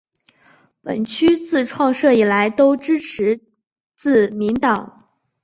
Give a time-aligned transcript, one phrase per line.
[0.81, 3.39] 本区自创设以来都支持
[3.93, 5.07] 自民党。